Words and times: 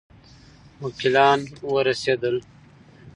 وکیلان 0.81 1.39
ورسېدل. 1.73 2.35